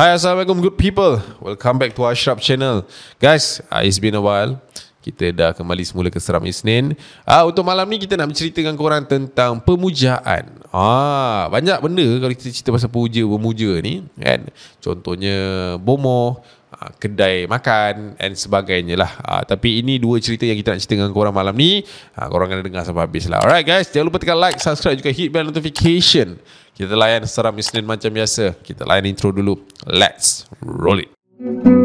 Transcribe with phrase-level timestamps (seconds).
[0.00, 1.20] Hi Assalamualaikum good people.
[1.44, 2.88] Welcome back to Ashraf channel.
[3.20, 4.56] Guys, uh, it's been a while.
[5.04, 6.96] Kita dah kembali semula ke Seram Isnin.
[7.28, 10.56] Uh, Untuk malam ni kita nak menceritakan korang tentang pemujaan.
[10.72, 14.48] Ah, Banyak benda kalau kita cerita pasal puja, pemuja ni kan?
[14.80, 15.36] Contohnya
[15.76, 16.40] bomoh
[16.80, 20.96] uh, kedai makan dan sebagainya lah uh, Tapi ini dua cerita yang kita nak cerita
[20.96, 21.84] dengan korang malam ni
[22.16, 25.12] uh, Korang kena dengar sampai habis lah Alright guys, jangan lupa tekan like, subscribe juga
[25.12, 26.40] hit bell notification
[26.80, 28.56] kita layan seram Isnin macam biasa.
[28.64, 29.68] Kita layan intro dulu.
[29.84, 31.79] Let's roll it.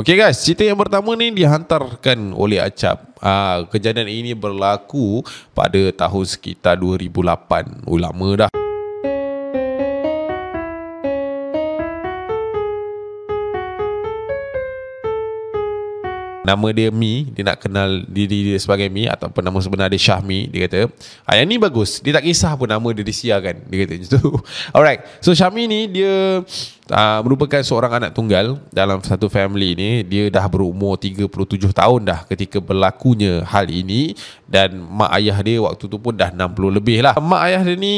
[0.00, 3.20] Okay guys, cerita yang pertama ni dihantarkan oleh Acap.
[3.20, 5.20] Ah, kejadian ini berlaku
[5.52, 7.84] pada tahun sekitar 2008.
[7.84, 8.50] Oh, lama dah.
[16.40, 20.50] Nama dia Mi Dia nak kenal diri dia sebagai Mi Ataupun nama sebenar dia Syahmi
[20.50, 20.90] Dia kata
[21.22, 24.30] ah, Yang ni bagus Dia tak kisah pun nama dia disiarkan Dia kata macam tu
[24.74, 26.42] Alright So Syahmi ni dia
[26.90, 29.90] uh, Merupakan seorang anak tunggal Dalam satu family ni.
[30.04, 31.30] Dia dah berumur 37
[31.70, 34.14] tahun dah Ketika berlakunya hal ini.
[34.44, 37.14] Dan mak ayah dia waktu tu pun dah 60 lebih lah.
[37.16, 37.96] Mak ayah dia ni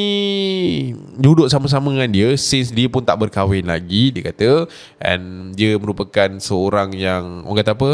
[1.16, 4.68] Duduk sama-sama dengan dia Since dia pun tak berkahwin lagi Dia kata.
[5.00, 7.90] And dia merupakan seorang yang Orang kata apa?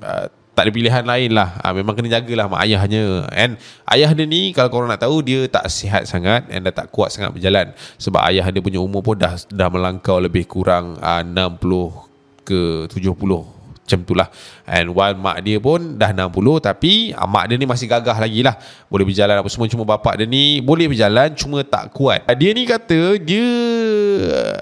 [0.00, 1.56] Uh, tak ada pilihan lain lah.
[1.62, 3.26] Uh, Memang kena jagalah mak ayahnya.
[3.32, 3.56] And
[3.90, 7.14] ayah dia ni Kalau korang nak tahu Dia tak sihat sangat And dah tak kuat
[7.14, 7.72] sangat berjalan.
[7.96, 12.10] Sebab ayah dia punya umur pun Dah dah melangkau lebih kurang uh, 60
[12.44, 13.59] ke 70
[13.90, 14.30] macam tu lah.
[14.70, 16.30] And while mak dia pun dah 60
[16.62, 18.54] Tapi uh, mak dia ni masih gagah lagi lah.
[18.86, 22.22] Boleh berjalan apa semua Cuma bapak dia ni boleh berjalan Cuma tak kuat.
[22.38, 23.50] Dia ni kata Dia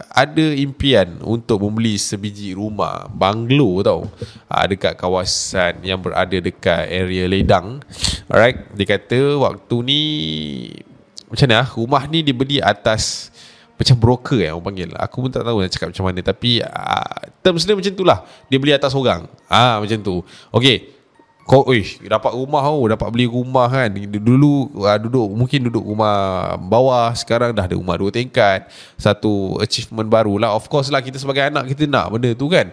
[0.08, 4.08] ada impian Untuk membeli sebiji rumah Banglo tau.
[4.48, 7.84] Uh, Dekat kawasan yang berada dekat area Ledang.
[8.32, 10.02] Alright Dia kata waktu ni
[11.28, 13.28] Macam mana ah, Rumah ni dibeli atas
[13.78, 17.18] macam broker yang orang panggil Aku pun tak tahu nak cakap macam mana Tapi uh,
[17.46, 20.18] Terms dia macam tu lah Dia beli atas orang Ah Macam tu
[20.50, 20.98] Okay
[21.48, 23.88] kau, uish, dapat rumah oh, dapat beli rumah kan.
[23.96, 28.68] Dulu uh, duduk mungkin duduk rumah bawah, sekarang dah ada rumah dua tingkat.
[29.00, 30.52] Satu achievement baru lah.
[30.52, 32.68] Of course lah kita sebagai anak kita nak benda tu kan.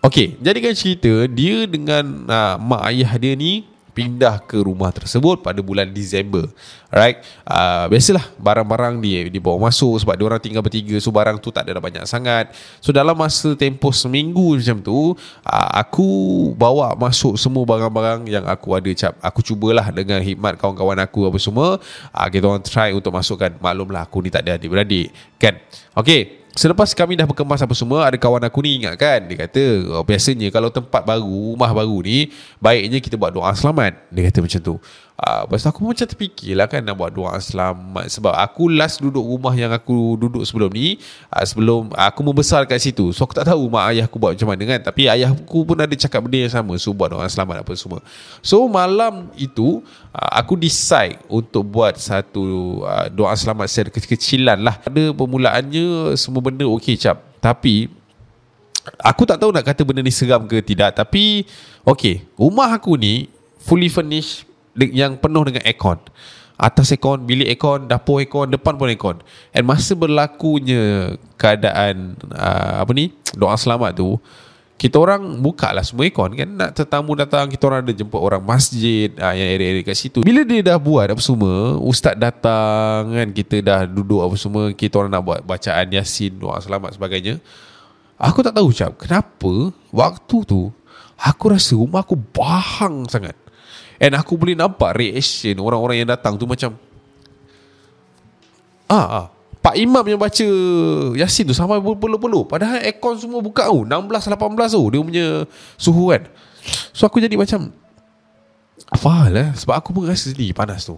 [0.00, 3.68] Okay, jadikan cerita dia dengan uh, mak ayah dia ni
[4.00, 6.48] pindah ke rumah tersebut pada bulan Disember.
[6.88, 7.20] Alright.
[7.44, 11.68] Uh, biasalah barang-barang dia dibawa masuk sebab dia orang tinggal bertiga so barang tu tak
[11.68, 12.56] ada banyak sangat.
[12.80, 15.12] So dalam masa tempoh seminggu macam tu,
[15.44, 16.08] uh, aku
[16.56, 19.20] bawa masuk semua barang-barang yang aku ada cap.
[19.20, 21.76] Aku cubalah dengan hikmat kawan-kawan aku apa semua,
[22.16, 23.52] uh, kita orang try untuk masukkan.
[23.60, 25.60] Maklumlah aku ni tak ada adik-beradik, kan?
[25.92, 26.39] Okay.
[26.58, 29.22] Selepas kami dah berkemas apa semua Ada kawan aku ni ingat kan?
[29.22, 34.10] Dia kata oh, Biasanya kalau tempat baru Rumah baru ni Baiknya kita buat doa selamat.
[34.10, 34.74] Dia kata macam tu
[35.20, 38.08] uh, Lepas tu aku macam terfikirlah kan Nak buat doa selamat.
[38.08, 40.96] Sebab aku last duduk rumah Yang aku duduk sebelum ni
[41.28, 43.12] uh, Sebelum Aku membesar kat situ.
[43.12, 44.80] So aku tak tahu Mak ayah aku buat macam mana kan.
[44.80, 46.74] Tapi ayah aku pun ada cakap benda yang sama.
[46.80, 48.00] So buat doa selamat apa semua.
[48.40, 49.84] So malam itu
[50.16, 54.80] uh, Aku decide Untuk buat satu uh, Doa selamat secara kecil-kecilan lah.
[54.82, 57.20] Ada permulaannya Semua benda okey cap.
[57.38, 57.92] Tapi
[59.04, 60.96] Aku tak tahu nak kata benda ni seram ke tidak.
[60.96, 61.44] Tapi
[61.84, 63.28] Okay Rumah aku ni
[63.60, 65.98] Fully furnished Yang penuh dengan aircon.
[66.60, 69.16] Atas aircon Bilik aircon Dapur aircon Depan pun aircon.
[69.56, 74.20] And masa berlakunya Keadaan uh, Apa ni Doa selamat tu
[74.80, 76.48] kita orang buka lah semua aircon kan?
[76.56, 80.24] Nak tetamu datang kita orang ada jemput orang masjid uh, yang area-area kat situ.
[80.24, 83.28] Bila dia dah buat apa semua ustaz datang kan?
[83.28, 87.36] Kita dah duduk apa semua kita orang nak buat bacaan yasin doa selamat sebagainya.
[88.16, 89.52] Aku tak tahu cap kenapa
[89.92, 90.72] waktu tu
[91.20, 93.36] aku rasa rumah aku bahang sangat
[94.00, 96.74] and aku boleh nampak reaction orang-orang yang datang tu macam
[98.88, 99.26] ah ah
[99.60, 100.48] Pak Imam yang baca
[101.20, 102.48] Yasin tu sampai berpeluh-peluh.
[102.48, 103.84] Padahal aircon semua buka tu.
[103.84, 105.26] 16, 18 tu dia punya
[105.76, 106.24] suhu kan.
[106.96, 107.68] So aku jadi macam,
[108.88, 109.48] apa hal eh?
[109.52, 110.96] Sebab aku pun rasa sendiri panas tu.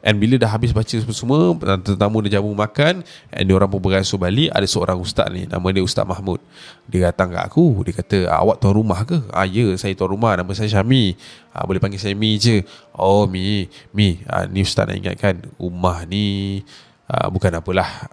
[0.00, 1.52] And bila dah habis baca semua,
[1.84, 5.68] tetamu dia jamu makan, and dia orang pun beransur balik, ada seorang ustaz ni, nama
[5.68, 6.40] dia Ustaz Mahmud.
[6.88, 9.20] Dia datang kat aku, dia kata, awak tuan rumah ke?
[9.28, 11.20] Ah, ya, saya tuan rumah, nama saya Syami.
[11.52, 12.64] Ah, boleh panggil saya Mi je.
[12.96, 16.64] Oh, Mi, Mi, ah, ni ustaz nak ingatkan, rumah ni,
[17.10, 18.10] uh, Bukan apalah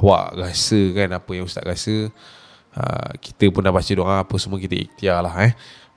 [0.00, 2.08] Awak rasa kan Apa yang Ustaz rasa
[2.76, 5.52] uh, Kita pun dah baca doa Apa semua kita ikhtiar lah eh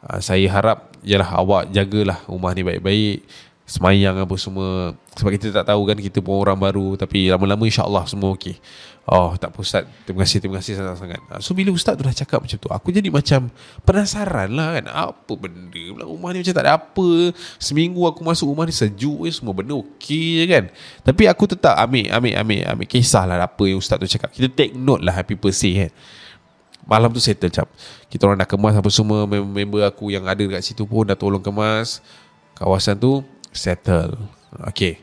[0.07, 3.19] uh, Saya harap Yalah awak jagalah Rumah ni baik-baik
[3.73, 4.93] Semayang apa semua.
[5.17, 6.93] Sebab kita tak tahu kan Kita pun orang baru.
[6.93, 8.53] Tapi lama-lama insyaAllah semua okey.
[9.09, 9.89] Oh tak apa Ustaz.
[10.05, 13.09] Terima kasih Terima kasih sangat-sangat So bila Ustaz tu dah cakap macam tu Aku jadi
[13.09, 13.49] macam
[13.81, 14.85] Penasaran lah kan.
[14.93, 16.45] Apa benda pula Rumah ni?
[16.45, 17.09] Macam tak ada apa.
[17.57, 20.63] Seminggu aku masuk rumah ni sejuk je Semua benda okey je kan.
[21.01, 24.29] Tapi aku tetap ambil Ambil ambil ambil Kisah lah apa yang Ustaz tu cakap.
[24.29, 25.91] Kita take note lah People say kan.
[26.85, 27.73] Malam tu settle cap.
[28.05, 31.41] Kita orang dah kemas apa semua Member aku yang ada dekat situ pun Dah tolong
[31.41, 32.05] kemas.
[32.53, 34.17] Kawasan tu Settle
[34.73, 34.99] Okay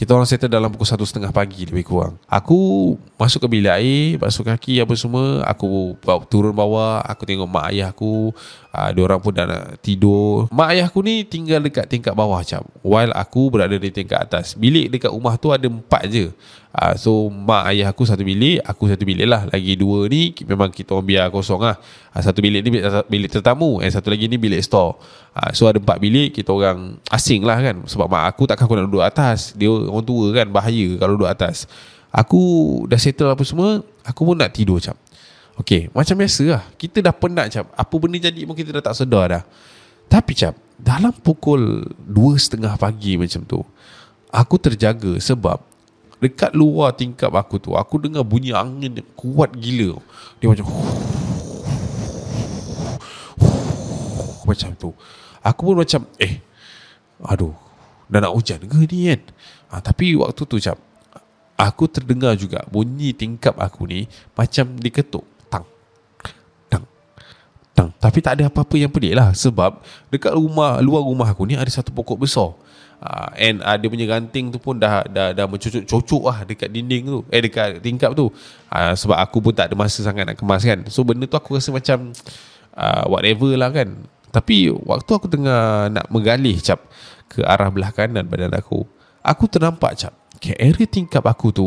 [0.00, 2.16] kita orang settle dalam pukul satu setengah pagi lebih kurang.
[2.24, 5.44] Aku masuk ke bilik air, basuh kaki apa semua.
[5.44, 5.92] Aku
[6.32, 8.32] turun bawah, aku tengok mak ayah aku.
[8.70, 10.46] Uh, dia orang pun dah nak tidur.
[10.54, 12.62] Mak ayah aku ni tinggal dekat tingkat bawah macam.
[12.86, 14.54] While aku berada di tingkat atas.
[14.54, 16.30] Bilik dekat rumah tu ada empat je.
[16.70, 19.50] Uh, so mak ayah aku satu bilik, aku satu bilik lah.
[19.50, 21.82] Lagi dua ni memang kita orang biar kosong lah.
[22.14, 25.02] Uh, satu bilik ni bilik, bilik tetamu, and satu lagi ni bilik store.
[25.34, 27.82] Uh, so ada empat bilik, kita orang asing lah kan.
[27.90, 29.50] Sebab mak aku takkan aku nak duduk atas.
[29.58, 31.66] Dia orang tua kan, bahaya kalau duduk atas.
[32.14, 32.42] Aku
[32.86, 34.94] dah settle apa semua, aku pun nak tidur macam.
[35.60, 36.62] Okay, macam biasa lah.
[36.80, 37.64] Kita dah penat macam.
[37.76, 39.42] Apa benda jadi pun kita dah tak sedar dah.
[40.08, 43.60] Tapi macam, dalam pukul dua setengah pagi macam tu,
[44.32, 45.60] aku terjaga sebab
[46.20, 49.96] Dekat luar tingkap aku tu Aku dengar bunyi angin kuat gila
[50.36, 50.68] Dia macam
[54.48, 54.92] Macam tu
[55.40, 56.44] Aku pun macam Eh
[57.24, 57.56] Aduh
[58.12, 59.20] Dah nak hujan ke ni kan
[59.72, 60.76] ha, Tapi waktu tu macam
[61.56, 64.04] Aku terdengar juga Bunyi tingkap aku ni
[64.36, 65.24] Macam diketuk
[67.80, 69.32] Tang Tapi tak ada apa-apa yang pelik lah.
[69.32, 69.80] Sebab
[70.12, 72.52] Dekat rumah Luar rumah aku ni Ada satu pokok besar.
[73.00, 77.08] Uh, and uh, dia punya ranting tu pun dah dah dah mencucuk-cucuk lah dekat dinding
[77.08, 77.18] tu.
[77.32, 78.28] Eh dekat tingkap tu.
[78.68, 80.84] Uh, sebab aku pun tak ada masa sangat nak kemas kan.
[80.92, 82.12] So benda tu aku rasa macam
[82.76, 84.04] uh, whatever lah kan.
[84.28, 86.92] Tapi waktu aku tengah nak menggalih cap
[87.32, 88.84] ke arah belah kanan badan aku
[89.22, 90.12] aku ternampak cap
[90.42, 91.66] ke area tingkap aku tu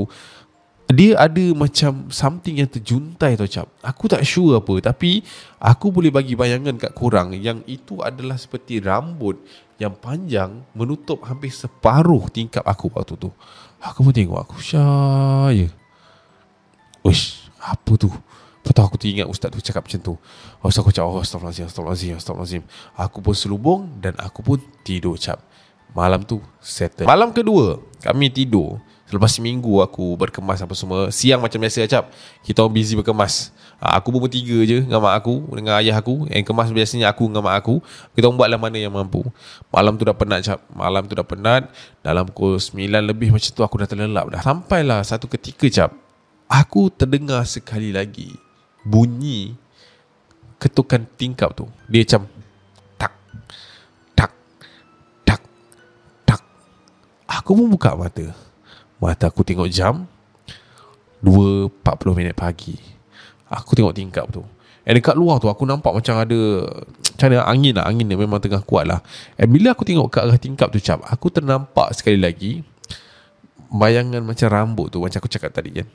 [0.94, 5.26] dia ada macam something yang terjuntai tau cap aku tak sure apa tapi
[5.58, 9.42] aku boleh bagi bayangan kat korang yang itu adalah seperti rambut
[9.82, 13.30] yang panjang menutup hampir separuh tingkap aku waktu tu.
[13.84, 15.68] Aku pun tengok aku syaya.
[17.04, 18.08] Uish, apa tu?
[18.08, 20.14] Lepas tu aku teringat ustaz tu cakap macam tu.
[20.72, 22.64] So aku cakap, oh, astagfirullahaladzim, astagfirullahaladzim, astagfirullahaladzim
[22.96, 24.58] Aku pun selubung dan aku pun
[24.88, 25.44] tidur cap
[25.92, 27.04] Malam tu settle.
[27.04, 28.80] Malam kedua, kami tidur
[29.14, 31.14] Selepas seminggu aku berkemas apa semua.
[31.14, 32.10] Siang macam biasa cap
[32.42, 33.54] Kita orang busy berkemas.
[33.78, 36.26] Ha, Aku pun bertiga je dengan mak aku Dengan ayah aku.
[36.34, 37.78] Yang kemas biasanya aku dengan mak aku.
[38.18, 39.22] Kita orang buatlah mana yang mampu.
[39.70, 41.70] Malam tu dah penat cap Malam tu dah penat.
[42.02, 42.74] Dalam pukul 9
[43.06, 44.42] lebih macam tu Aku dah terlelap dah.
[44.42, 45.94] Sampailah satu ketika cap
[46.50, 48.34] Aku terdengar sekali lagi
[48.82, 49.54] Bunyi
[50.58, 51.70] Ketukan tingkap tu.
[51.86, 52.26] Dia macam
[57.44, 58.53] Aku pun buka mata
[59.04, 60.08] Mata aku tengok jam
[61.20, 62.80] 2.40 minit pagi.
[63.52, 64.48] Aku tengok tingkap tu.
[64.88, 66.40] And dekat luar tu aku nampak macam ada
[67.14, 67.84] Macam mana angin lah.
[67.88, 69.04] Angin ni memang tengah kuat lah.
[69.36, 72.64] And bila aku tengok ke arah tingkap tu cap Aku ternampak sekali lagi
[73.72, 75.88] Bayangan macam rambut tu Macam aku cakap tadi kan?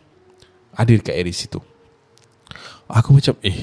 [0.76, 1.60] Ada dekat area situ.
[2.92, 3.56] Aku macam eh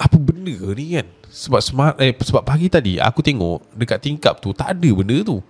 [0.00, 1.08] Apa benda ni kan?
[1.30, 5.40] Sebab smart, eh, sebab pagi tadi Aku tengok dekat tingkap tu Tak ada benda tu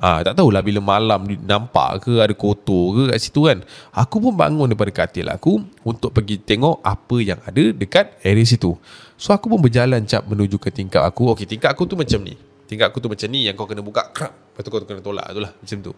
[0.00, 3.60] Ah, tak tahulah bila malam nampak ke ada kotor ke kat situ kan.
[3.92, 8.72] Aku pun bangun daripada katil aku untuk pergi tengok apa yang ada dekat area situ.
[9.20, 11.36] So aku pun berjalan cap menuju ke tingkap aku.
[11.36, 12.32] Okey, tingkap aku tu macam ni.
[12.64, 14.32] Tingkap aku tu macam ni yang kau kena buka krap.
[14.32, 15.92] Lepas tu kau kena tolak tu lah macam tu.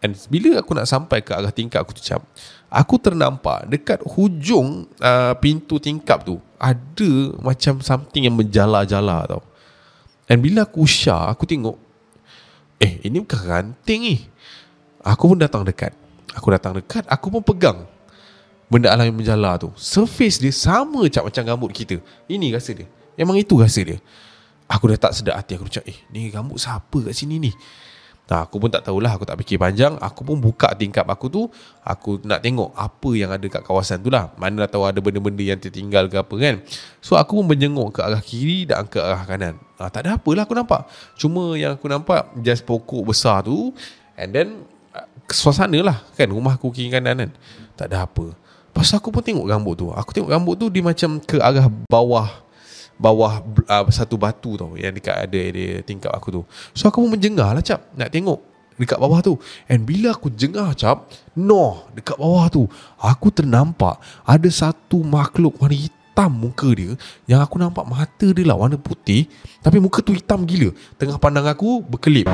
[0.00, 2.24] And bila aku nak sampai ke arah tingkap aku tu cap,
[2.72, 7.10] aku ternampak dekat hujung uh, pintu tingkap tu ada
[7.44, 9.44] macam something yang menjala-jala tau.
[10.26, 11.85] And bila aku syar, aku tengok
[12.82, 14.16] Eh ini bukan ranting ni.
[15.00, 15.94] Aku pun datang dekat.
[16.36, 17.88] Aku datang dekat Aku pun pegang
[18.66, 19.70] Benda alam yang menjala tu.
[19.78, 22.02] Surface dia sama macam macam rambut kita.
[22.26, 22.90] Ini rasa dia.
[23.14, 24.02] Memang itu rasa dia.
[24.66, 27.54] Aku dah tak sedar hati Aku macam eh ni rambut siapa kat sini ni
[28.26, 29.94] Nah, aku pun tak tahulah Aku tak fikir panjang.
[30.02, 31.42] Aku pun buka tingkap aku tu
[31.86, 34.34] Aku nak tengok Apa yang ada kat kawasan tu lah.
[34.34, 36.54] Mana dah tahu ada benda-benda yang tertinggal ke apa kan.
[36.98, 39.62] So aku pun menjenguk ke arah kiri Dan ke arah kanan.
[39.78, 40.90] Ah, Tak ada apalah aku nampak.
[41.14, 43.70] Cuma yang aku nampak Just pokok besar tu
[44.18, 47.30] And then ah, Suasana lah kan Rumah aku kiri kanan kan.
[47.78, 48.34] Tak ada apa.
[48.74, 52.45] Lepas aku pun tengok rambut tu Aku tengok rambut tu Dia macam ke arah bawah
[52.96, 56.42] bawah uh, satu batu tau yang dekat ada area tingkap aku tu.
[56.72, 59.34] So aku pun menjengah lah cap nak tengok dekat bawah tu.
[59.66, 62.68] And bila aku jengah cap, no, dekat bawah tu,
[63.00, 66.96] aku ternampak ada satu makhluk warna hitam muka dia
[67.28, 69.28] yang aku nampak mata dia lah warna putih
[69.60, 70.72] tapi muka tu hitam gila.
[70.96, 72.28] Tengah pandang aku berkelip.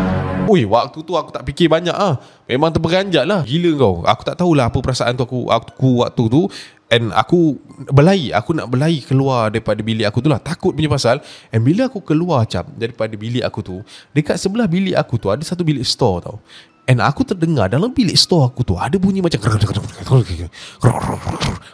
[0.47, 2.19] Ui, waktu tu aku tak fikir banyak ah.
[2.47, 3.43] Memang terperanjat lah.
[3.47, 3.95] Gila kau.
[4.03, 6.47] Aku tak tahulah apa perasaan tu aku, aku waktu tu
[6.93, 7.57] And aku
[7.89, 10.37] berlari Aku nak berlari keluar daripada bilik aku tu lah.
[10.37, 13.81] Takut punya pasal And bila aku keluar macam Daripada bilik aku tu
[14.13, 16.37] Dekat sebelah bilik aku tu Ada satu bilik store tau
[16.83, 19.39] And aku terdengar dalam bilik store aku tu Ada bunyi macam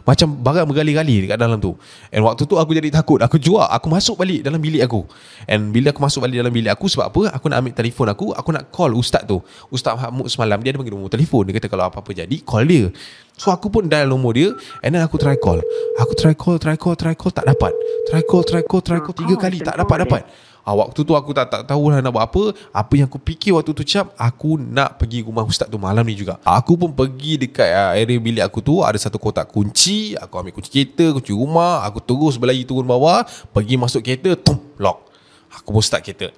[0.05, 1.81] Macam barang bergali-gali dekat dalam tu.
[2.13, 5.09] And waktu tu aku jadi takut Aku jual Aku masuk balik dalam bilik aku.
[5.49, 7.21] And bila aku masuk balik dalam bilik aku Sebab apa?
[7.41, 9.41] Aku nak ambil telefon aku Aku nak call ustaz tu.
[9.73, 11.49] Ustaz Mahmud semalam Dia ada panggil nombor telefon.
[11.49, 12.93] Dia kata kalau apa-apa jadi Call dia.
[13.41, 14.53] So aku pun dial nombor dia
[14.85, 15.65] And then aku try call.
[16.05, 17.73] Aku try call Try call Try call Tak dapat.
[18.13, 21.49] Try call Try call Try call Tiga kali Tak dapat-dapat Ha, waktu tu aku tak,
[21.49, 22.53] tak tahu lah nak buat apa.
[22.77, 26.13] Apa yang aku fikir waktu tu cap Aku nak pergi rumah ustaz tu malam ni
[26.13, 26.37] juga.
[26.45, 28.85] Aku pun pergi dekat uh, area bilik aku tu.
[28.85, 30.13] Ada satu kotak kunci.
[30.21, 31.89] Aku ambil kunci kereta Kunci rumah.
[31.89, 33.25] Aku terus berlari turun bawah.
[33.49, 35.09] Pergi masuk kereta Tum, lock.
[35.57, 36.37] Aku pun start kereta.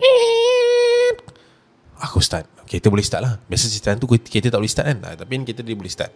[1.99, 2.46] Aku start.
[2.70, 3.34] Kereta boleh start lah.
[3.50, 4.99] Biasa cerita tu kereta tak boleh start kan?
[5.26, 6.14] Tapi kereta dia boleh start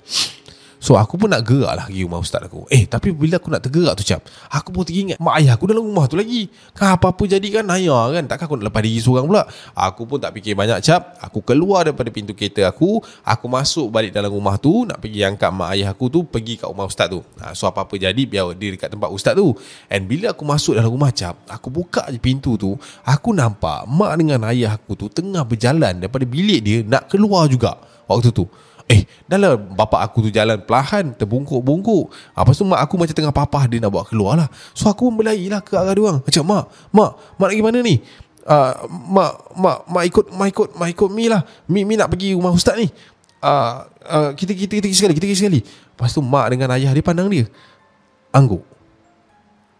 [0.83, 2.69] So aku pun nak gerak lah pergi rumah ustaz aku.
[2.69, 4.21] Eh tapi bila aku nak tergerak tu cap
[4.52, 6.50] Aku pun teringat Mak ayah aku dalam rumah tu lagi.
[6.76, 7.64] Kan apa-apa jadi kan?
[7.73, 8.25] Ayah kan?
[8.28, 9.43] Takkan aku nak lepas diri seorang pula?
[9.73, 11.16] Aku pun tak fikir banyak cap.
[11.25, 13.00] Aku keluar daripada pintu kereta aku.
[13.25, 16.69] Aku masuk balik dalam rumah tu Nak pergi angkat mak ayah aku tu Pergi kat
[16.69, 17.21] rumah ustaz tu.
[17.40, 19.57] Ha, So apa-apa jadi Biar dia dekat tempat ustaz tu.
[19.88, 22.76] And bila aku masuk dalam rumah cap Aku buka je pintu tu
[23.07, 27.81] Aku nampak Mak dengan ayah aku tu Tengah berjalan Daripada bilik dia Nak keluar juga
[28.04, 28.45] Waktu tu
[28.85, 29.57] Eh, dah lah.
[29.57, 32.12] Bapak aku tu jalan perlahan Terbungkuk-bungkuk.
[32.37, 34.49] Lepas tu mak aku macam tengah papah Dia nak bawa keluar lah.
[34.76, 37.11] So aku pun berlari lah ke arah dia Macam mak, mak,
[37.41, 37.97] mak nak pergi mana ni?
[38.45, 38.73] Uh,
[39.09, 41.41] mak, mak, mak ikut, mak ikut, mak ikut Mi lah.
[41.64, 42.93] Mi, Mi nak pergi rumah ustaz ni.
[43.41, 45.61] Uh, uh, kita, kita, kita, kita sekali, kita, kita sekali.
[45.64, 47.49] Lepas tu mak dengan ayah dia pandang dia.
[48.37, 48.74] Angguk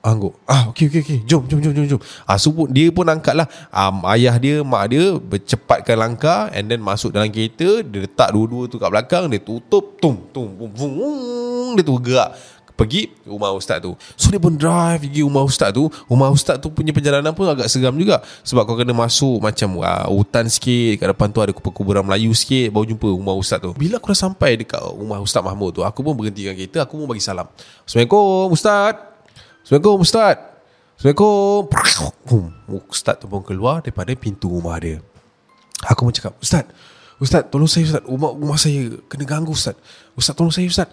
[0.05, 0.37] Angguk.
[0.45, 1.19] Ah okey okey okey.
[1.25, 2.01] Jom jom jom jom jom.
[2.29, 3.49] Ah pun, dia pun angkat lah.
[3.73, 7.81] Um, Ayah dia Mak dia Bercepatkan langkah And then masuk dalam kereta.
[7.81, 9.33] Dia letak dua-dua tu kat belakang.
[9.33, 9.97] Dia tutup.
[10.05, 12.37] Tum tum bum, bum, Dia tu gerak.
[12.77, 13.97] Pergi rumah ustaz tu.
[14.21, 15.89] So dia pun drive Pergi rumah ustaz tu.
[15.89, 18.21] Rumah ustaz tu punya perjalanan pun Agak seram juga.
[18.45, 21.01] Sebab kau kena masuk Macam uh, hutan sikit.
[21.01, 22.77] Kat depan tu ada kuburan Melayu sikit.
[22.77, 23.73] Baru jumpa rumah ustaz tu.
[23.73, 26.85] Bila aku dah sampai Dekat rumah ustaz Mahmud tu Aku pun berhentikan kereta.
[26.85, 27.49] Aku pun bagi salam.
[27.89, 29.14] Assalamualaikum ustaz
[29.65, 30.37] Assalamualaikum Ustaz.
[31.01, 32.53] Assalamualaikum.
[32.85, 35.01] Ustaz tu pun keluar Daripada pintu rumah dia.
[35.89, 36.69] Aku pun cakap Ustaz
[37.17, 38.05] Ustaz tolong saya Ustaz.
[38.05, 39.73] Rumah, rumah saya kena ganggu Ustaz.
[40.13, 40.93] Ustaz tolong saya Ustaz.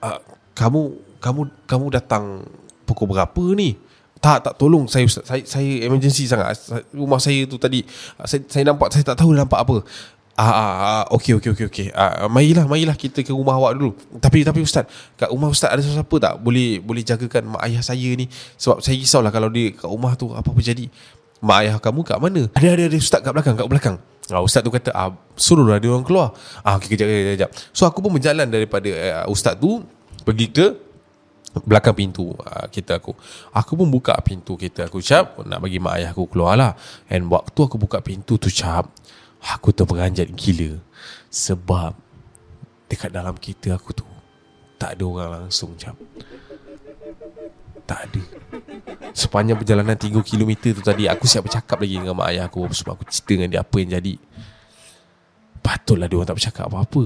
[0.00, 0.16] Uh,
[0.56, 2.48] Kamu Kamu kamu datang
[2.88, 3.76] Pukul berapa ni?
[4.24, 5.28] Tak tak tolong saya Ustaz.
[5.28, 6.56] Saya, saya emergency sangat.
[6.96, 7.84] Rumah saya tu tadi
[8.24, 9.84] Saya, saya nampak Saya tak tahu nampak apa
[10.38, 11.86] Ah, ah, ah okey okey okey okey.
[11.90, 13.90] Ah, marilah marilah kita ke rumah awak dulu.
[14.22, 14.86] Tapi tapi ustaz,
[15.18, 18.94] kat rumah ustaz ada siapa tak boleh boleh jagakan mak ayah saya ni sebab saya
[19.02, 20.86] risaulah kalau dia kat rumah tu apa-apa jadi.
[21.42, 22.46] Mak ayah kamu kat mana?
[22.54, 23.96] Ada ada ada ustaz kat belakang, kat belakang.
[24.30, 26.30] Ah, ustaz tu kata, ah, suruhlah dia orang keluar.
[26.62, 27.50] Ah, okey kejap, kejap, kejap.
[27.74, 29.82] So aku pun berjalan daripada uh, ustaz tu
[30.22, 30.66] pergi ke
[31.66, 33.10] belakang pintu uh, kereta aku.
[33.50, 36.78] Aku pun buka pintu kereta aku cap nak bagi mak ayah aku keluar lah.
[37.10, 38.86] And waktu aku buka pintu tu cap,
[39.42, 40.78] Aku terperanjat gila
[41.30, 41.94] Sebab
[42.88, 44.06] Dekat dalam kereta aku tu
[44.80, 45.94] Tak ada orang langsung jam
[47.88, 48.22] Tak ada.
[49.16, 53.00] Sepanjang perjalanan 3 km tu tadi Aku siap bercakap lagi dengan mak ayah aku Sebab
[53.00, 54.14] aku cerita dengan dia apa yang jadi.
[55.64, 57.04] Patutlah dia orang tak bercakap apa-apa.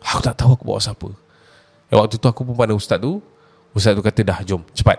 [0.00, 1.08] Aku tak tahu aku bawa siapa.
[1.92, 3.20] Eh, Waktu tu aku pun pandang ustaz tu
[3.70, 4.98] Ustaz tu kata dah jom cepat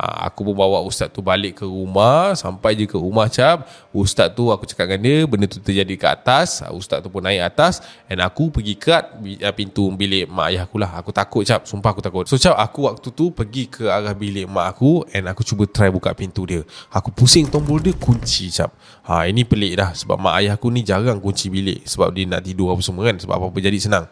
[0.00, 4.32] Ha, aku pun bawa ustaz tu balik ke rumah Sampai je ke rumah cap Ustaz
[4.32, 6.64] tu aku cakap dengan dia Benda tu terjadi ke atas.
[6.64, 7.84] Ha, Ustaz tu pun naik atas.
[8.08, 10.96] And aku pergi kat uh, pintu bilik mak ayah aku lah.
[11.04, 12.24] Aku takut cap Sumpah aku takut.
[12.24, 15.92] So cap aku waktu tu pergi ke arah bilik mak aku And aku cuba try
[15.92, 16.64] buka pintu dia.
[16.88, 18.72] Aku pusing tombol dia kunci cap
[19.04, 22.40] ha, Ini pelik dah Sebab mak ayah aku ni jarang kunci bilik Sebab dia nak
[22.40, 24.08] tidur apa semua kan Sebab apa-apa jadi senang.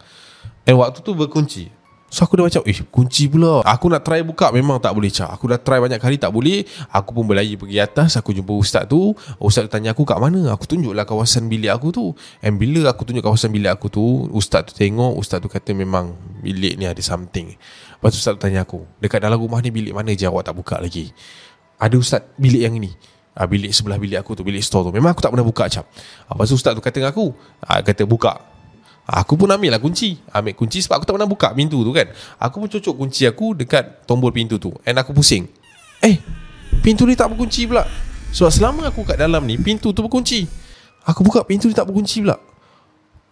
[0.69, 1.78] And waktu tu berkunci
[2.09, 3.61] So aku dah macam Eh kunci pula.
[3.69, 5.29] Aku nak try buka Memang tak boleh cak.
[5.29, 6.65] Aku dah try banyak kali Tak boleh.
[6.89, 8.17] Aku pun berlari pergi atas.
[8.17, 9.13] Aku jumpa ustaz tu.
[9.37, 10.57] Ustaz tu tanya aku kat mana?
[10.57, 12.17] Aku tunjuklah kawasan bilik aku tu.
[12.41, 16.17] And bila aku tunjuk kawasan bilik aku tu Ustaz tu tengok Ustaz tu kata memang
[16.41, 17.53] Bilik ni ada something.
[17.99, 20.17] Lepas tu ustaz tu tanya aku Dekat dalam rumah ni bilik mana?
[20.17, 21.13] Je awak tak buka lagi.
[21.77, 22.97] Ada ustaz bilik yang ini?
[23.39, 24.93] Ah, bilik sebelah bilik aku tu Bilik store tu.
[24.97, 25.85] Memang aku tak pernah buka cap
[26.27, 28.58] Lepas tu ustaz tu kata dengan aku ah, Kata buka
[29.09, 30.21] Aku pun ambil lah kunci.
[30.29, 32.13] Ambil kunci sebab aku tak pernah buka pintu tu kan.
[32.37, 34.69] Aku pun cocok kunci aku dekat tombol pintu tu.
[34.85, 35.49] And aku pusing.
[36.05, 36.21] Eh
[36.85, 37.89] Pintu ni tak berkunci pula.
[38.37, 40.45] Sebab selama aku kat dalam ni Pintu tu berkunci.
[41.09, 42.37] Aku buka pintu dia tak berkunci pula.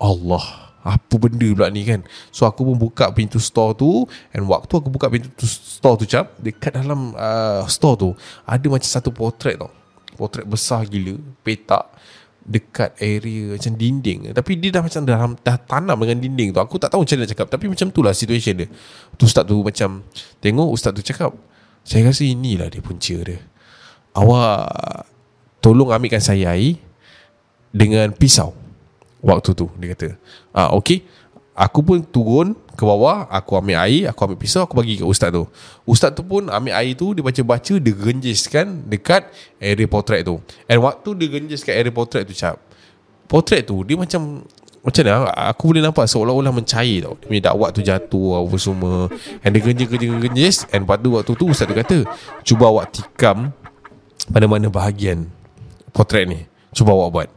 [0.01, 2.07] Allah apa benda pula ni kan?
[2.33, 4.09] So aku pun buka pintu store tu.
[4.33, 8.09] And waktu aku buka pintu tu, store tu cap Dekat dalam uh, store tu
[8.49, 9.69] Ada macam satu potret tau.
[10.17, 11.85] Potret besar gila Petak
[12.47, 14.31] Dekat area macam dinding.
[14.31, 16.63] Tapi dia dah macam dalam, dah tanam dengan dinding tu.
[16.63, 17.47] Aku tak tahu macam mana nak cakap.
[17.51, 18.69] Tapi macam tu lah situation dia.
[19.19, 20.07] Tu ustaz tu macam
[20.39, 21.35] Tengok ustaz tu cakap
[21.83, 23.43] Saya rasa inilah dia punca dia.
[24.15, 24.63] Awak
[25.59, 26.79] Tolong ambilkan saya air
[27.75, 28.55] Dengan pisau.
[29.27, 30.15] Waktu tu dia kata
[30.55, 31.03] ah, Okay
[31.57, 35.33] Aku pun turun ke bawah Aku ambil air Aku ambil pisau Aku bagi ke ustaz
[35.33, 35.49] tu.
[35.89, 40.37] Ustaz tu pun ambil air tu Dia baca-baca Dia genjiskan Dekat area potret tu.
[40.69, 42.61] And waktu dia genjiskan area potret tu cap
[43.25, 44.45] Potret tu Dia macam
[44.85, 45.33] Macam mana?
[45.57, 47.17] Aku boleh nampak Seolah-olah mencair tau.
[47.25, 49.09] Dia dakwat tu jatuh Apa semua.
[49.41, 52.05] And dia genjis-genjis And lepas tu waktu tu Ustaz tu kata
[52.45, 53.49] Cuba awak tikam
[54.29, 55.25] Mana-mana bahagian
[55.97, 56.45] Potret ni.
[56.77, 57.29] Cuba awak buat.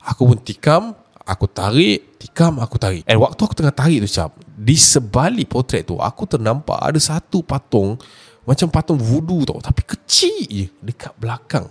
[0.00, 3.02] Aku pun tikam Aku tarik Tikam aku tarik.
[3.02, 7.42] And waktu aku tengah tarik tu cap Di sebalik potret tu Aku ternampak Ada satu
[7.42, 7.98] patung
[8.46, 11.66] Macam patung voodoo tau Tapi kecil je Dekat belakang.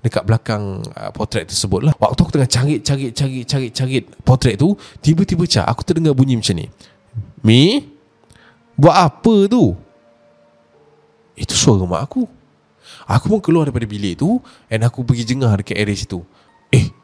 [0.00, 1.94] Dekat belakang uh, potret tersebut lah.
[2.00, 4.72] Waktu aku tengah carit Carit carit carit carit Potret tu
[5.04, 6.66] Tiba-tiba cap Aku terdengar bunyi macam ni.
[7.44, 7.84] Mi
[8.72, 9.76] Buat apa tu?
[11.36, 12.24] Itu suara mak aku.
[13.04, 14.40] Aku pun keluar daripada bilik tu
[14.72, 16.24] And aku pergi jengah dekat area situ.
[16.72, 17.01] Eh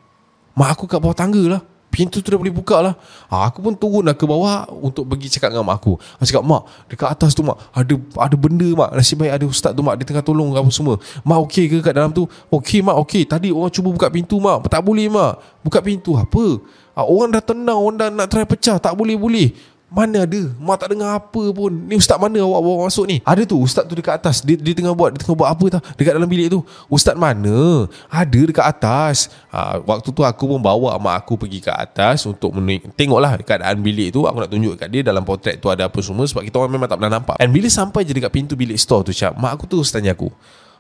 [0.59, 1.63] Mak aku kat bawah tangga lah.
[1.89, 2.95] Pintu tu dah boleh buka lah.
[3.33, 5.97] Ha, Aku pun turun lah ke bawah Untuk pergi cakap dengan mak aku.
[5.97, 8.93] Aku cakap mak Dekat atas tu mak Ada ada benda mak.
[8.93, 9.97] Nasib baik ada ustaz tu mak.
[9.97, 11.01] Dia tengah tolong apa semua.
[11.25, 12.29] Mak okey ke kat dalam tu?
[12.53, 13.25] Okey mak okey.
[13.25, 14.69] Tadi orang cuba buka pintu mak.
[14.69, 15.41] Tak boleh mak.
[15.65, 16.61] Buka pintu apa?
[16.93, 18.77] Ha, Orang dah tenang Orang dah nak try pecah.
[18.77, 19.55] Tak boleh boleh
[19.89, 20.43] mana ada?
[20.61, 21.73] Mak tak dengar apa pun.
[21.73, 23.25] Ni ustaz mana awak bawa masuk ni?
[23.25, 24.45] Ada tu ustaz tu dekat atas.
[24.45, 25.83] Dia, dia tengah buat Dia tengah buat apa tau?
[25.97, 26.61] Dekat dalam bilik tu.
[26.93, 27.89] Ustaz mana?
[28.13, 29.33] Ada dekat atas.
[29.49, 33.81] Ha, Waktu tu aku pun bawa mak aku pergi ke atas Untuk menik- tengoklah keadaan
[33.81, 34.29] bilik tu.
[34.29, 36.89] Aku nak tunjuk kat dia Dalam potret tu ada apa semua Sebab kita orang memang
[36.93, 37.41] tak pernah nampak.
[37.41, 40.29] And bila sampai je dekat pintu bilik store tu Syab Mak aku tu tanya aku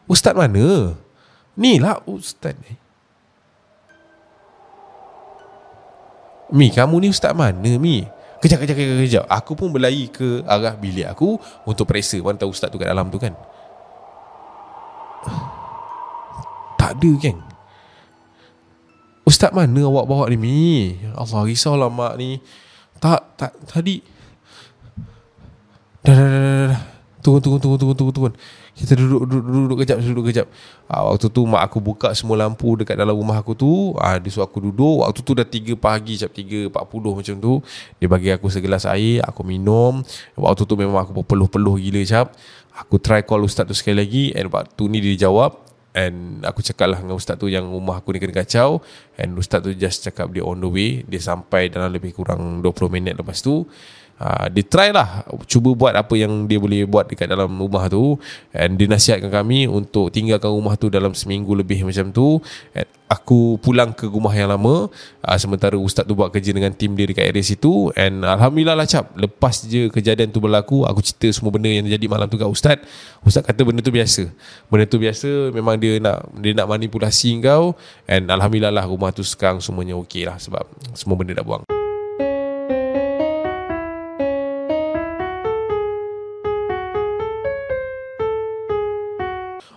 [0.04, 0.92] Ustaz mana?
[1.56, 2.52] Ni lah ustaz.
[2.60, 2.76] Ni
[6.48, 8.04] Mi kamu ni ustaz mana Mi
[8.38, 9.24] Kejap, kejap, kejap, kejap.
[9.26, 12.22] Aku pun berlari ke arah bilik aku untuk periksa.
[12.22, 13.34] Mana tahu ustaz tu kat dalam tu kan.
[16.78, 17.36] Tak ada kan.
[19.26, 20.62] Ustaz mana awak bawa ni Mi?
[21.18, 22.38] Allah risaulah mak ni.
[23.02, 24.00] Tak, tak, tadi.
[26.06, 26.82] Dah, dah, dah, dah, dah.
[27.18, 28.34] Turun, turun, turun, turun, turun, turun.
[28.78, 30.46] Kita duduk, duduk, duduk, kejap, duduk kejap.
[30.86, 33.98] Ha, waktu tu mak aku buka semua lampu dekat dalam rumah aku tu.
[33.98, 35.02] Ha, dia suruh aku duduk.
[35.02, 37.52] Waktu tu dah 3 pagi, cap 3.40 macam tu.
[37.98, 40.06] Dia bagi aku segelas air, aku minum.
[40.38, 42.38] Waktu tu memang aku peluh-peluh gila cap.
[42.78, 44.24] Aku try call ustaz tu sekali lagi.
[44.38, 45.66] And waktu ni dia jawab.
[45.98, 48.78] And aku cakap lah dengan ustaz tu yang rumah aku ni kena kacau.
[49.18, 51.02] And ustaz tu just cakap dia on the way.
[51.02, 53.66] Dia sampai dalam lebih kurang 20 minit lepas tu.
[54.18, 58.18] Uh, dia try lah cuba buat apa yang dia boleh buat dekat dalam rumah tu.
[58.50, 62.42] And dia nasihatkan kami untuk tinggalkan rumah tu dalam seminggu lebih macam tu.
[62.74, 64.90] And aku pulang ke rumah yang lama.
[65.22, 67.94] Uh, sementara ustaz tu buat kerja dengan tim dia dekat area situ.
[67.94, 72.06] And Alhamdulillah lah cap lepas je kejadian tu berlaku aku cerita semua benda yang terjadi
[72.10, 72.82] malam tu kat ustaz.
[73.22, 74.26] Ustaz kata benda tu biasa.
[74.66, 77.78] Benda tu biasa memang dia nak dia nak manipulasi kau
[78.10, 80.66] and Alhamdulillah lah rumah tu sekarang semuanya okey lah sebab
[80.98, 81.77] semua benda dah buang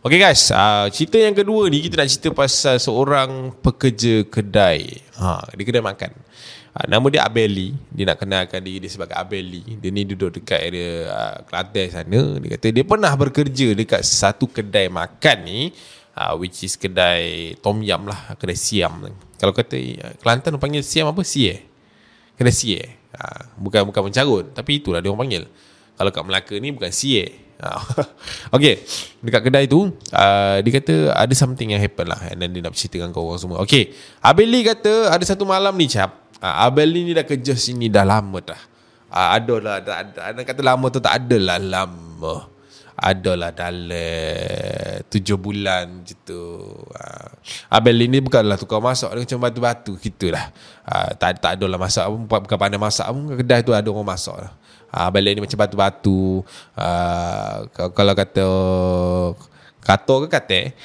[0.02, 4.98] Okay guys, uh, cerita yang kedua ni kita nak cerita pasal seorang pekerja kedai.
[5.14, 6.18] Ha, di kedai makan.
[6.74, 7.78] Uh, nama dia Abeli.
[7.94, 9.62] Dia nak kenalkan diri dia sebagai Abeli.
[9.78, 12.22] Dia ni duduk dekat area uh, Kelantan sana.
[12.42, 15.70] Dia kata dia pernah bekerja dekat satu kedai makan ni.
[16.18, 18.34] Uh, which is kedai Tom Yam lah.
[18.42, 19.06] Kedai Siam.
[19.38, 21.22] Kalau kata uh, Kelantan panggil Siam apa?
[21.22, 21.62] Sie.
[22.42, 22.82] Kedai Sie.
[23.14, 24.50] Uh, bukan bukan mencarut.
[24.50, 25.46] Tapi itulah dia orang panggil.
[25.94, 27.22] Kalau kat Melaka ni bukan Sie.
[28.56, 28.82] okay
[29.21, 32.74] Dekat kedai tu uh, Dia kata Ada something yang happen lah And then dia nak
[32.74, 33.58] cerita dengan kau orang semua.
[33.62, 38.02] Okay Abeli kata Ada satu malam ni cap uh, Abeli ni dah kerja sini Dah
[38.02, 38.62] lama dah.
[39.13, 39.76] Uh, Ada lah
[40.34, 42.50] Ada kata lama tu tak ada lah Lama
[43.02, 46.42] Ada lah dalam Tujuh bulan macam tu
[46.94, 47.30] uh,
[47.74, 50.54] Abeli ni bukanlah tukar masak Dia macam batu-batu Gitu lah
[50.86, 54.38] uh, tak, tak ada lah masak Bukan pandai masak pun Kedai tu ada orang masak
[54.38, 54.54] lah
[54.92, 56.44] uh, balik ni macam batu-batu.
[56.76, 57.56] Uh,
[57.96, 58.46] kalau kata
[59.82, 60.62] kato ke kate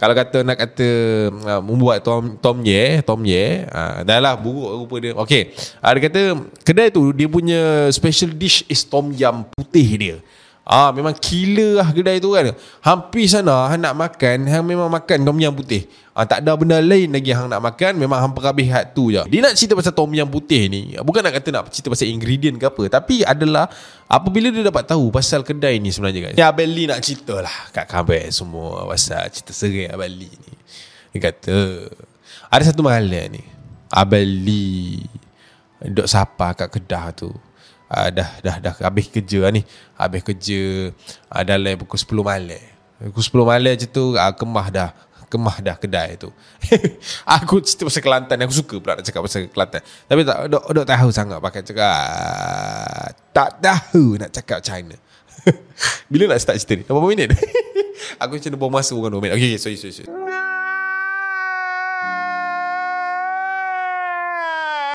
[0.00, 0.88] kalau kata nak kata
[1.28, 5.12] uh, membuat tom tom ye tom ye uh, dah lah buruk rupa dia.
[5.12, 5.52] Okey.
[5.76, 6.22] Uh, dia kata
[6.64, 10.16] kedai tu dia punya special dish is tom yam putih dia
[10.62, 12.54] Ah memang killer lah kedai tu kan.
[12.84, 15.88] Hampir sana hang nak makan, hang memang makan tom yam putih.
[16.14, 19.18] Ah tak ada benda lain lagi hang nak makan, memang hang perhabis hat tu je.
[19.26, 22.54] Dia nak cerita pasal tom yam putih ni, bukan nak kata nak cerita pasal ingredient
[22.60, 23.66] ke apa, tapi adalah
[24.06, 26.36] apabila dia dapat tahu pasal kedai ni sebenarnya guys.
[26.38, 30.52] Ya Abeli nak cerita lah kat khabar semua pasal cerita serai Abeli ni.
[31.16, 31.88] Dia kata
[32.46, 33.42] ada satu malam ni
[33.90, 35.02] Abeli
[35.82, 37.32] duk sapa kat kedah tu
[37.90, 39.66] uh, dah dah dah habis kerja ni.
[39.98, 40.94] Habis kerja
[41.34, 42.62] uh, dalam pukul 10 malam.
[43.10, 44.90] Pukul 10 malam je tu uh, kemah dah
[45.30, 46.30] kemah dah kedai tu.
[47.38, 49.82] Aku cerita pasal Kelantan aku suka pula nak cakap pasal Kelantan.
[50.10, 51.94] Tapi tak dok dok tahu sangat pakai cakap
[53.30, 54.98] tak tahu nak cakap China.
[56.10, 56.84] Bila nak start cerita ni?
[56.84, 57.30] Berapa minit?
[58.20, 59.34] Aku macam buang masa bukan 2 minit.
[59.38, 60.10] Okay, okay sorry sorry, sorry.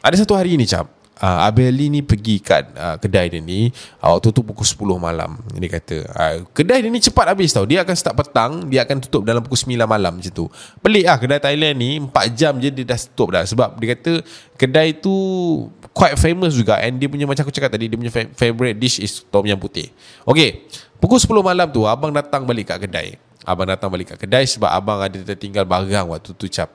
[0.06, 3.72] Ada satu hari ni cap uh, Abeli ni pergi kat uh, kedai dia ni
[4.04, 5.98] uh, Waktu tu pukul 10 malam Dia kata.
[6.12, 7.64] Uh, Kedai dia ni cepat habis tau.
[7.64, 10.46] Dia akan start petang Dia akan tutup dalam pukul 9 malam macam tu.
[10.82, 13.44] Pelik lah kedai Thailand ni 4 jam je dia dah tutup dah.
[13.48, 14.14] Sebab dia kata
[14.56, 15.14] Kedai tu
[15.96, 19.24] Quite famous juga And dia punya macam aku cakap tadi Dia punya favorite dish is
[19.32, 19.92] Tom Yam Putih.
[20.28, 20.68] Okay
[21.00, 23.16] Pukul 10 malam tu Abang datang balik kat kedai.
[23.46, 26.74] Abang datang balik kat kedai Sebab abang ada tertinggal barang waktu tu cap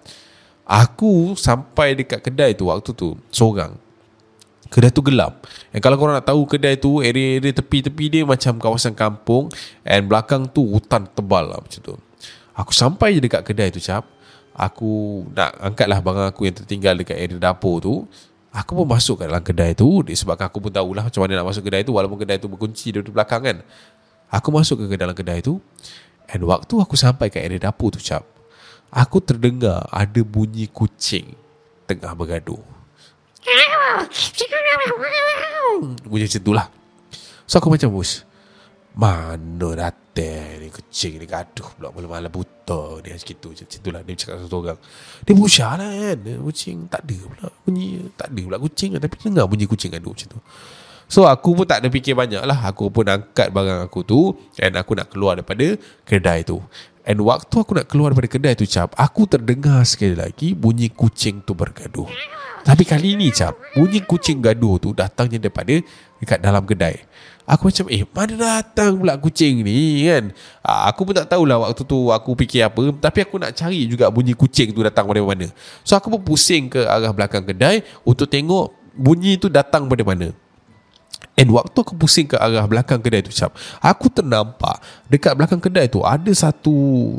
[0.71, 3.90] Aku sampai dekat kedai tu waktu tu Seorang
[4.71, 5.51] Kedai tu gelap.
[5.75, 9.51] And kalau korang nak tahu kedai tu Area-area tepi-tepi dia Macam kawasan kampung
[9.83, 11.99] And belakang tu hutan tebal lah Macam tu.
[12.55, 14.07] Aku sampai je dekat kedai tu cap.
[14.55, 18.07] Aku nak angkat lah barang aku yang tertinggal Dekat area dapur tu.
[18.55, 20.07] Aku pun masuk kat dalam kedai tu.
[20.07, 23.03] Sebabkan aku pun tahulah Macam mana nak masuk kedai tu Walaupun kedai tu berkunci Dari
[23.11, 23.59] belakang kan.
[24.31, 25.59] Aku masuk ke dalam kedai tu.
[26.31, 28.23] And waktu aku sampai kat area dapur tu cap
[28.95, 31.35] Aku terdengar Ada bunyi kucing
[31.91, 32.80] Tengah bergaduh
[36.05, 36.67] Bunyi macam tu lah.
[37.49, 38.23] So aku macam bos
[38.95, 40.71] Mana datang ni?
[40.71, 44.01] Kucing ni gaduh pula Malam-malam buta dia macam tu Macam tu lah.
[44.07, 44.79] Dia cakap satu orang.
[45.27, 47.87] Dia busya lah kan Kucing tak ada pula bunyi.
[48.15, 48.91] Tak ada pula kucing.
[49.01, 50.41] Tapi dengar bunyi kucing gaduh macam tu.
[51.11, 52.59] So aku pun tak ada fikir banyak lah.
[52.71, 55.75] Aku pun angkat barang aku tu And aku nak keluar daripada
[56.07, 56.63] kedai tu.
[57.09, 61.41] And waktu aku nak keluar daripada kedai tu cap Aku terdengar sekali lagi bunyi kucing
[61.43, 62.07] tu bergaduh
[62.61, 65.81] Tapi kali ni cap Bunyi kucing gaduh tu datangnya daripada
[66.21, 67.01] Dekat dalam kedai.
[67.49, 70.31] Aku macam eh mana datang pula kucing ni kan?
[70.63, 74.37] Aku pun tak tahulah waktu tu aku fikir apa Tapi aku nak cari juga bunyi
[74.37, 75.49] kucing tu datang dari mana.
[75.81, 80.29] So aku pun pusing ke arah belakang kedai Untuk tengok bunyi tu datang dari mana.
[81.41, 84.77] And waktu aku pusing ke arah belakang kedai tu cap Aku ternampak
[85.09, 86.73] Dekat belakang kedai tu Ada satu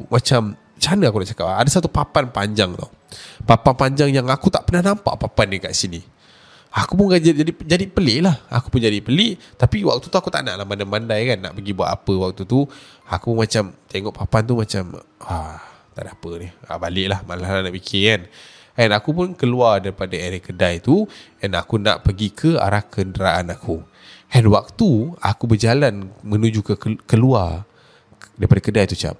[0.06, 1.48] Macam Macam mana aku nak cakap?
[1.58, 3.01] Ada satu papan panjang tau
[3.44, 6.02] Papan panjang yang aku tak pernah nampak Papan ni kat sini.
[6.72, 8.36] Aku pun jadi, jadi, jadi pelik lah.
[8.48, 9.36] Aku pun jadi pelik.
[9.60, 12.64] Tapi waktu tu aku tak nak lah Mandai-mandai kan Nak pergi buat apa waktu tu.
[13.12, 14.84] Aku macam Tengok papan tu macam
[15.24, 15.60] ah,
[15.92, 16.48] Tak ada apa ni.
[16.72, 17.20] Ah, Balik lah.
[17.28, 18.22] Malah nak fikir kan.
[18.80, 21.04] And aku pun keluar daripada area kedai tu
[21.44, 23.84] And aku nak pergi ke arah kenderaan aku.
[24.32, 27.68] And waktu aku berjalan menuju ke keluar
[28.40, 29.20] daripada kedai tu cap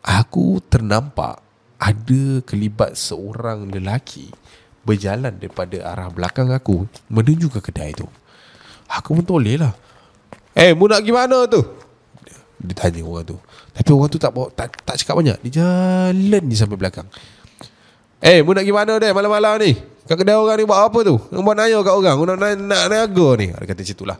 [0.00, 1.49] Aku ternampak
[1.80, 4.28] ada kelibat seorang lelaki
[4.84, 8.04] berjalan daripada arah belakang aku menuju ke kedai tu.
[8.92, 9.72] Aku pun toleh lah.
[10.52, 11.62] Eh, mu nak gimana tu?
[12.60, 13.36] Dia tanya orang tu.
[13.72, 15.40] Tapi orang tu tak bawa, tak, tak cakap banyak.
[15.48, 17.08] Dia jalan je sampai belakang.
[18.20, 19.72] Eh, mu nak gimana deh malam-malam ni?
[20.04, 21.16] Kat kedai orang ni buat apa tu?
[21.32, 22.16] Yang buat nanya kat orang.
[22.20, 23.46] Nak, nak, nak niaga ni.
[23.54, 24.18] Dia kata macam itulah.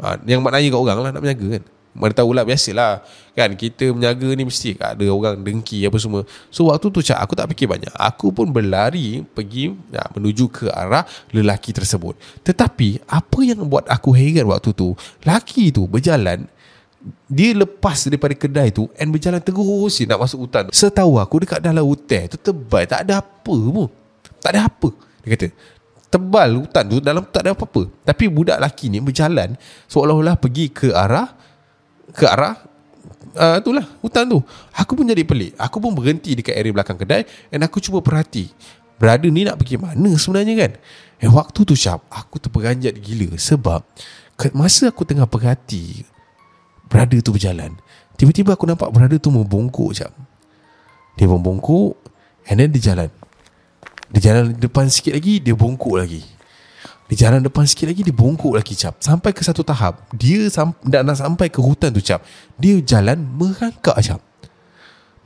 [0.00, 1.62] Ha, yang buat nanya kat orang lah nak berniaga kan.
[1.94, 3.06] Mana tahulah biasalah
[3.38, 6.26] kan kita berniaga ni mesti ada orang dengki apa semua.
[6.50, 7.94] So waktu tu cak aku tak fikir banyak.
[7.94, 12.18] Aku pun berlari pergi ya, menuju ke arah lelaki tersebut.
[12.42, 16.50] Tetapi apa yang buat aku heran waktu tu, lelaki tu berjalan
[17.28, 20.66] dia lepas daripada kedai tu and berjalan terus nak masuk hutan.
[20.74, 23.88] Setahu aku dekat dalam hutan tu tebal tak ada apa pun.
[24.42, 24.92] Tak ada apa.
[25.24, 25.48] Dia kata
[26.12, 29.56] Tebal hutan tu Dalam tak ada apa-apa Tapi budak lelaki ni berjalan
[29.90, 31.32] Seolah-olah pergi ke arah
[32.14, 32.54] Ke arah
[33.34, 34.38] uh, Itulah Hutan tu.
[34.72, 35.58] Aku pun jadi pelik.
[35.58, 38.48] Aku pun berhenti Dekat area belakang kedai Dan aku cuba perhati.
[38.94, 40.72] Brother ni nak pergi mana sebenarnya kan?
[41.18, 43.82] Dan waktu tu Syab Aku terperanjat gila Sebab
[44.54, 46.06] Masa aku tengah perhati
[46.86, 47.74] Brother tu berjalan.
[48.14, 50.14] Tiba-tiba aku nampak brother tu membongkok Syab.
[51.18, 51.98] Dia membongkok
[52.46, 53.10] And then dia jalan.
[54.14, 56.22] Dia jalan depan sikit lagi Dia bongkok lagi
[57.12, 60.76] Dia jalan depan sikit lagi Dia bongkok lagi cap Sampai ke satu tahap Dia sam-
[60.84, 62.24] nak sampai ke hutan tu cap
[62.56, 64.20] Dia jalan merangkak cap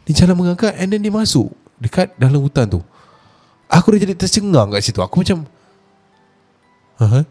[0.02, 2.80] Dia jalan merangkak And then dia masuk Dekat dalam hutan tu
[3.70, 5.46] Aku dah jadi tercengang kat situ Aku macam
[6.98, 7.24] huh?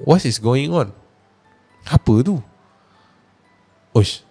[0.00, 0.96] What is going on?
[1.84, 2.40] Apa tu?
[3.92, 4.24] Uish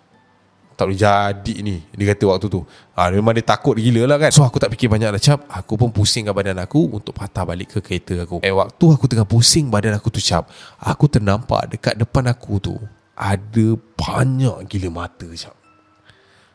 [0.80, 2.64] tak boleh jadi ni Dia kata waktu tu.
[2.96, 4.32] Ha, Memang dia takut gila lah kan.
[4.32, 5.44] So aku tak fikir banyak lah cap.
[5.52, 8.40] Aku pun pusingkan badan aku Untuk patah balik ke kereta aku.
[8.40, 10.48] Eh waktu aku tengah pusing badan aku tu cap
[10.80, 12.80] Aku ternampak dekat depan aku tu
[13.20, 15.52] Ada banyak gila mata cap.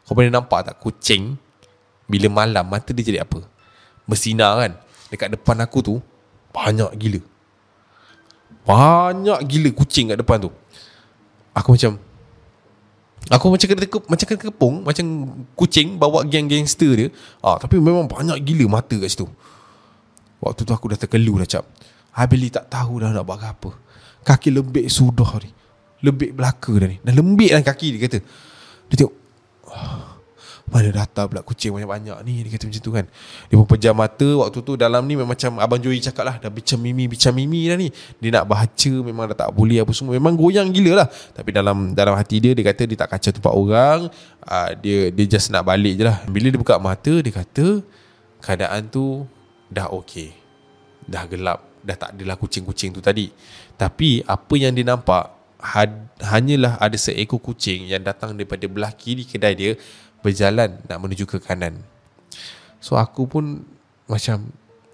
[0.09, 1.37] Kau boleh nampak tak kucing
[2.09, 3.45] Bila malam mata dia jadi apa?
[4.09, 4.73] Bersinar kan?
[5.13, 5.95] Dekat depan aku tu
[6.49, 7.21] Banyak gila.
[8.65, 10.51] Banyak gila kucing kat depan tu.
[11.53, 12.01] Aku macam
[13.33, 15.05] Aku macam kena tekep, macam kena kepung Macam
[15.57, 17.09] kucing bawa geng gangster dia.
[17.41, 19.25] Ah, Tapi memang banyak gila mata kat situ.
[20.45, 21.65] Waktu tu aku dah terkelu dah cap.
[22.13, 23.73] Habili tak tahu dah nak buat apa.
[24.29, 25.51] Kaki lembik sudah ni.
[26.05, 27.01] Lembik belaka dah ni.
[27.01, 28.19] Dah lembik dah kaki dia kata.
[28.93, 29.15] Dia tengok
[30.65, 32.41] mana datang pula kucing banyak-banyak ni?
[32.41, 33.07] Dia kata macam tu kan.
[33.53, 34.29] Dia pun pejam mata.
[34.41, 37.77] Waktu tu dalam ni macam Abang Joey cakap lah Dah bicam mimi Bicam mimi dah
[37.77, 37.93] ni.
[38.17, 40.17] Dia nak baca Memang dah tak boleh apa semua.
[40.17, 41.09] Memang goyang gila lah.
[41.37, 44.01] Tapi dalam dalam hati dia Dia kata dia tak kacau tempat orang.
[44.41, 46.25] Uh, Dia dia just nak balik je lah.
[46.33, 47.85] Bila dia buka mata Dia kata
[48.41, 49.29] Keadaan tu
[49.69, 50.33] Dah okey.
[51.05, 51.61] Dah gelap.
[51.85, 53.29] Dah tak adalah kucing-kucing tu tadi.
[53.77, 55.29] Tapi apa yang dia nampak
[55.61, 59.77] had, Hanyalah ada seekor kucing Yang datang daripada belah kiri kedai dia
[60.25, 61.85] berjalan nak menuju ke kanan.
[62.81, 63.69] So aku pun
[64.09, 64.49] macam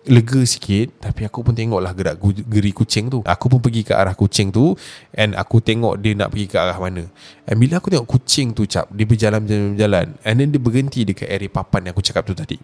[0.08, 2.16] lega sikit tapi aku pun tengoklah gerak
[2.48, 3.20] geri kucing tu.
[3.22, 4.74] Aku pun pergi ke arah kucing tu
[5.14, 7.06] and aku tengok dia nak pergi ke arah mana.
[7.46, 11.52] And bila aku tengok kucing tu cap dia berjalan-jalan and then dia berhenti dekat area
[11.52, 12.58] papan yang aku cakap tu tadi.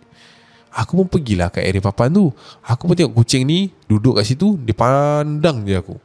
[0.77, 2.33] Aku pun pergilah ke area papan tu.
[2.67, 5.97] Aku pun tengok kucing ni duduk kat situ dia pandang je aku.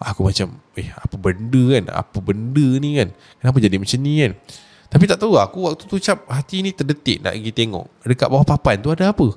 [0.00, 1.84] Aku macam eh apa benda kan?
[1.92, 3.12] Apa benda ni kan?
[3.36, 4.32] Kenapa jadi macam ni kan?
[4.90, 8.42] Tapi tak tahu aku waktu tu cap hati ni terdetik nak pergi tengok dekat bawah
[8.42, 9.28] papan tu ada apa.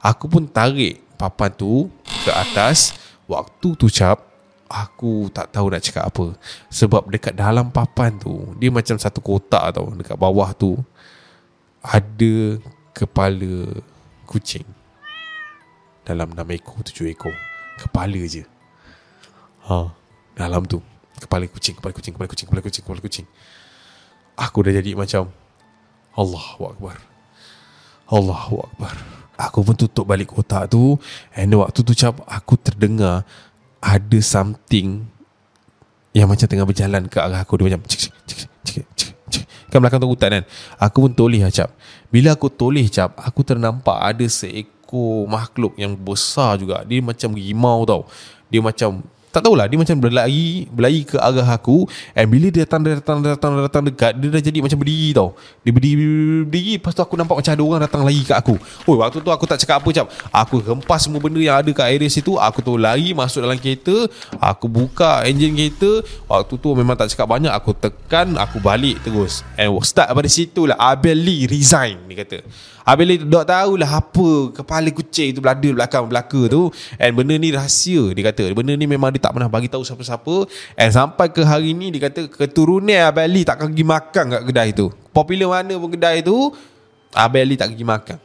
[0.00, 1.92] Aku pun tarik papan tu
[2.24, 2.96] ke atas.
[3.28, 4.24] Waktu tu cap
[4.66, 6.32] aku tak tahu nak cakap apa.
[6.72, 10.80] Sebab dekat dalam papan tu dia macam satu kotak tau dekat bawah tu
[11.84, 12.56] ada
[12.96, 13.68] kepala
[14.24, 14.64] kucing.
[16.06, 17.34] Dalam 6 ekor, 7 ekor.
[17.76, 18.46] Kepala je.
[19.66, 19.90] Ha,
[20.38, 20.78] dalam tu.
[21.18, 23.26] Kepala kucing, kepala kucing, kepala kucing, kepala kucing, kepala kucing.
[24.36, 25.32] Aku dah jadi macam
[26.12, 26.96] Allahu Akbar.
[28.12, 28.94] Allahu Akbar.
[29.36, 30.96] Aku pun tutup balik kotak tu
[31.36, 33.20] And waktu tu cap Aku terdengar
[33.84, 35.04] Ada something
[36.16, 37.60] Yang macam tengah berjalan ke arah aku.
[37.60, 39.44] Dia macam cik, cik, cik, cik, cik, cik.
[39.68, 40.44] Kan belakang tu hutan kan?
[40.80, 41.68] Aku pun toleh lah cap.
[42.08, 46.80] Bila aku toleh cap Aku ternampak ada seekor makhluk yang besar juga.
[46.88, 48.08] Dia macam rimau tau.
[48.48, 49.04] Dia macam
[49.36, 51.84] tak tahulah dia macam berlari berlari ke arah aku
[52.16, 55.36] and bila dia datang datang datang datang dekat dia dah jadi macam berdiri tau.
[55.60, 56.04] Dia berdiri
[56.48, 58.56] berdiri lepas tu aku nampak macam ada orang datang lari ke aku.
[58.88, 60.08] Oh waktu tu aku tak cakap apa cap.
[60.32, 64.08] Aku hempas semua benda yang ada kat area situ aku tu lari masuk dalam kereta
[64.40, 66.00] aku buka enjin kereta.
[66.32, 69.44] Waktu tu memang tak cakap banyak aku tekan aku balik terus.
[69.60, 70.80] And start pada situ lah.
[70.80, 72.40] Abel Lee resign dia kata
[72.86, 76.70] Abel Lee tak tahulah apa kepala kucing tu berada belakang belaka tu.
[77.02, 78.54] And benda ni rahsia dia kata.
[78.54, 80.46] Benda ni memang dia tak pernah bagi tahu siapa-siapa.
[80.78, 84.70] And sampai ke hari ni dia kata keturunan Abel Ali tak pergi makan kat kedai
[84.70, 84.94] tu.
[85.10, 86.54] Popular mana pun kedai tu
[87.10, 88.18] Abel Ali tak pergi makan.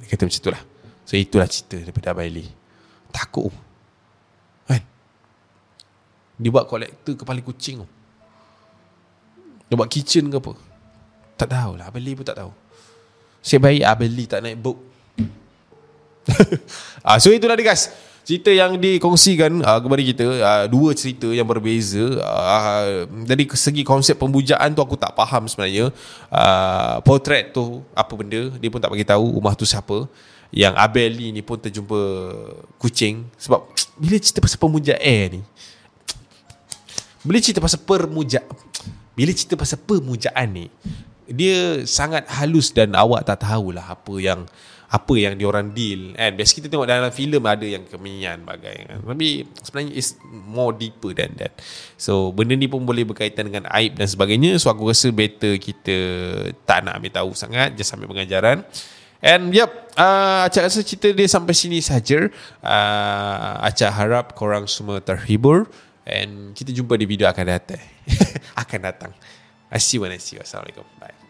[0.00, 0.62] Dia kata macam itulah
[1.04, 2.44] so itulah cerita daripada Abel Ali.
[3.12, 3.52] Takut.
[4.64, 4.80] Kan?
[6.40, 7.88] Dia buat kolektor kepala kucing tu.
[9.68, 10.56] Dia buat kitchen ke apa.
[11.36, 11.84] Tak tahulah.
[11.92, 12.63] Abel Ali pun tak tahu
[13.44, 14.80] Sebaik Abel Ali tak naik boat
[17.04, 17.92] ah, So itulah dia guys.
[18.24, 22.00] Cerita yang dikongsikan uh, kepada kita uh, dua cerita yang berbeza.
[22.24, 25.92] Uh, dari segi konsep pembujaan tu aku tak faham sebenarnya.
[26.32, 30.08] Uh, potret tu apa benda dia pun tak bagi tahu rumah tu siapa.
[30.48, 32.00] Yang Abel ni pun terjumpa
[32.80, 33.28] kucing.
[33.36, 33.60] Sebab
[34.00, 35.40] bila cerita pasal pemuja air ni?
[37.28, 38.40] Bila cerita pasal permuja
[39.14, 40.66] bila cerita pasal pemujaan ni
[41.28, 44.44] dia sangat halus dan awak tak tahulah apa yang
[44.94, 46.14] apa yang diorang deal.
[46.14, 46.38] Kan?
[46.38, 49.02] Biasa kita tengok dalam filem ada yang keminian bagai kan.
[49.02, 51.58] Tapi sebenarnya is more deeper than that.
[51.98, 54.54] So benda ni pun boleh berkaitan dengan aib dan sebagainya.
[54.62, 55.96] So aku rasa better kita
[56.62, 58.62] tak nak ambil tahu sangat just sambil pengajaran.
[59.24, 62.30] And yep uh, Acak rasa cerita dia sampai sini saja.
[62.62, 65.66] Uh, Acak harap korang semua terhibur.
[66.06, 67.82] And kita jumpa di video akan datang.
[68.62, 69.10] Akan datang
[69.70, 70.42] I see you when I see you.
[70.42, 70.84] Assalamualaikum.
[71.00, 71.23] Bye